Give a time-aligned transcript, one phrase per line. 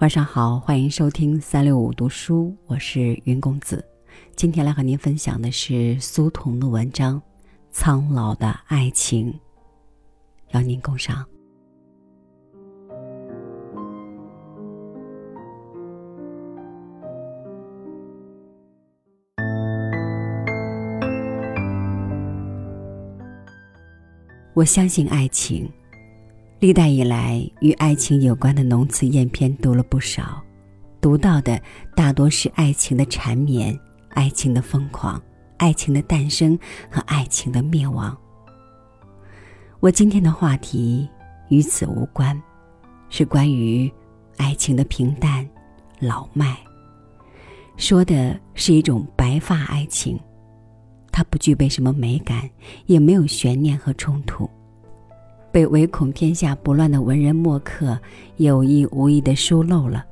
[0.00, 3.82] 晚上好，欢迎收听三六五读书，我是云公子。
[4.34, 7.18] 今天来和您分享的是苏童的文章
[7.70, 9.32] 《苍老的爱情》，
[10.50, 11.24] 邀您共赏。
[24.52, 25.66] 我相信爱情。
[26.58, 30.42] 历代以来，与爱情有关的浓词艳篇读了不少，
[31.02, 31.60] 读到的
[31.94, 35.22] 大多是爱情的缠绵、爱情的疯狂、
[35.58, 36.58] 爱情的诞生
[36.90, 38.16] 和爱情的灭亡。
[39.80, 41.06] 我今天的话题
[41.50, 42.42] 与此无关，
[43.10, 43.92] 是关于
[44.38, 45.46] 爱情的平淡、
[45.98, 46.56] 老迈，
[47.76, 50.18] 说的是一种白发爱情，
[51.12, 52.48] 它不具备什么美感，
[52.86, 54.48] 也没有悬念和冲突。
[55.56, 57.98] 被唯恐天下不乱的文人墨客
[58.36, 60.04] 有意无意的疏漏了，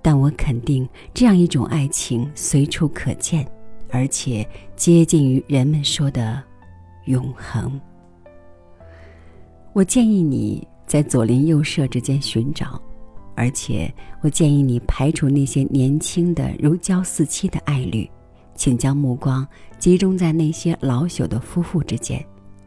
[0.00, 3.46] 但我肯定这样一种爱情随处可见，
[3.90, 6.42] 而且接近于人们说的
[7.04, 7.78] 永恒。
[9.74, 12.80] 我建议你在左邻右舍之间寻找，
[13.34, 18.10] 而且我建议你排除那些年轻的如胶似漆的爱侣，
[18.54, 19.46] 请将目光
[19.78, 22.24] 集中在那些老朽的夫妇之间，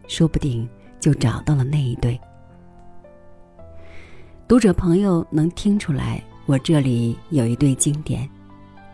[0.07, 0.69] 说不定。
[1.03, 2.17] 就找到了那一对。
[4.47, 8.29] 读者朋友能听出来，我这里有一对经典，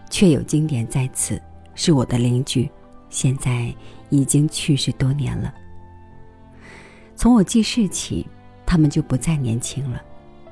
[0.09, 1.39] 确有经典在此，
[1.75, 2.67] 是我的邻居，
[3.11, 3.71] 现在
[4.09, 5.53] 已经去世多年了。
[7.15, 8.25] 从我记事起，
[8.65, 10.01] 他们就不再年轻了，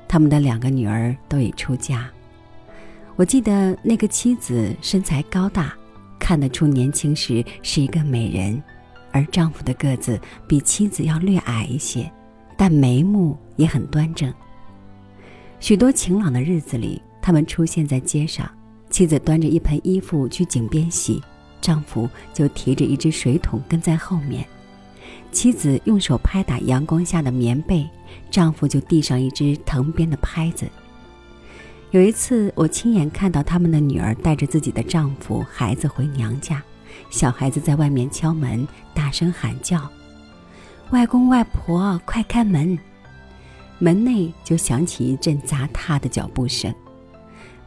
[0.06, 2.08] 他们的两个女儿都已出嫁。
[3.16, 5.74] 我记得那个妻子身材高大，
[6.20, 8.62] 看得出年轻时是一个美人。
[9.12, 12.10] 而丈夫的个子比妻子要略矮一些，
[12.56, 14.32] 但眉目也很端正。
[15.60, 18.48] 许多晴朗的日子里，他们出现在街上，
[18.90, 21.22] 妻子端着一盆衣服去井边洗，
[21.60, 24.46] 丈夫就提着一只水桶跟在后面。
[25.30, 27.88] 妻子用手拍打阳光下的棉被，
[28.30, 30.66] 丈夫就递上一只藤编的拍子。
[31.90, 36.62] 有一次，我亲眼看到他们的女儿带着自己的丈夫、孩子回娘家。
[37.10, 39.90] 小孩子在外面敲门，大声喊叫
[40.90, 42.78] ：“外公外婆，快开门！”
[43.78, 46.72] 门内就响起一阵砸踏的脚步声。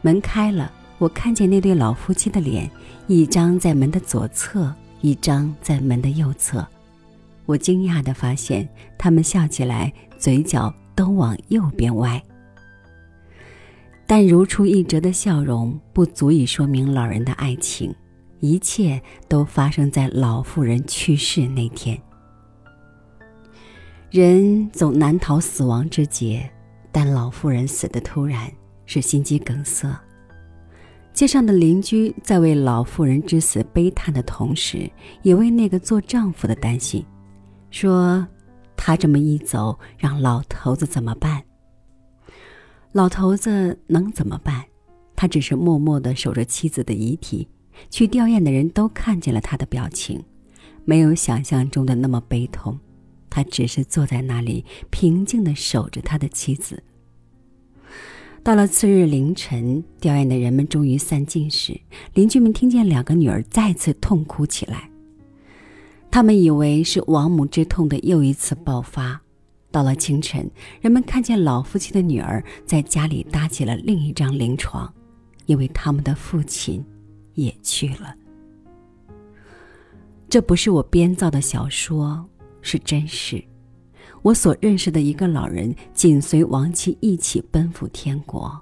[0.00, 2.70] 门开了，我看见那对老夫妻的脸，
[3.06, 6.66] 一张在门的左侧，一张在门的右侧。
[7.46, 12.22] 我惊讶地发现，他们笑起来嘴角都往右边歪。
[14.06, 17.94] 但如出一辙的笑容，不足以说明老人的爱情。
[18.42, 21.96] 一切都发生在老妇人去世那天。
[24.10, 26.50] 人总难逃死亡之劫，
[26.90, 28.52] 但老妇人死的突然，
[28.84, 29.88] 是心肌梗塞。
[31.12, 34.90] 街上的邻居在为老妇人之死悲叹的同时，
[35.22, 37.06] 也为那个做丈夫的担心，
[37.70, 38.26] 说
[38.76, 41.44] ：“他这么一走，让老头子怎么办？”
[42.90, 44.64] 老头子能怎么办？
[45.14, 47.46] 他只是默默的守着妻子的遗体。
[47.90, 50.22] 去吊唁的人都看见了他的表情，
[50.84, 52.78] 没有想象中的那么悲痛，
[53.30, 56.82] 他只是坐在那里平静地守着他的妻子。
[58.42, 61.80] 到了次日凌晨，吊唁的人们终于散尽时，
[62.14, 64.90] 邻居们听见两个女儿再次痛哭起来。
[66.10, 69.20] 他们以为是亡母之痛的又一次爆发。
[69.70, 70.50] 到了清晨，
[70.82, 74.92] 人们看见老夫妻的女儿在家里搭起了另一张灵床，
[75.46, 76.84] 因为他们的父亲。
[77.34, 78.14] 也去了。
[80.28, 82.24] 这不是我编造的小说，
[82.62, 83.42] 是真事。
[84.22, 88.58] 我所认识的一个老人，紧随亡妻一起奔赴天国。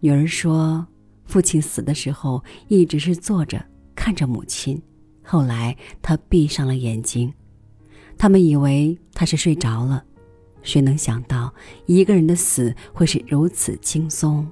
[0.00, 0.86] 女儿说，
[1.24, 3.64] 父亲死的时候一直是坐着
[3.96, 4.80] 看着母亲，
[5.24, 7.32] 后来他闭上了眼睛，
[8.16, 10.04] 他们以为他是睡着了。
[10.62, 11.52] 谁能想到，
[11.86, 14.46] 一个人的死会是如此轻松，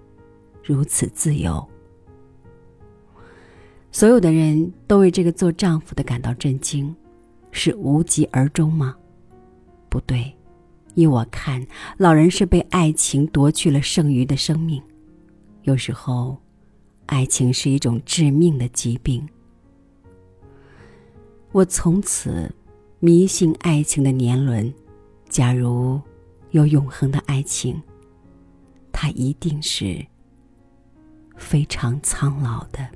[0.65, 1.65] 如此自由？
[3.91, 6.95] 所有的人都为这个做丈夫的感到震惊，
[7.51, 8.95] 是无疾而终吗？
[9.89, 10.37] 不对，
[10.95, 11.67] 依我看，
[11.97, 14.83] 老人是被爱情夺去了剩余的生命。
[15.63, 16.37] 有时候，
[17.07, 19.27] 爱情是一种致命的疾病。
[21.53, 22.55] 我从此
[23.01, 24.73] 迷信爱情的年轮。
[25.29, 26.01] 假如
[26.51, 27.83] 有永恒的爱情，
[28.93, 30.07] 它一定是
[31.37, 32.89] 非常苍老的。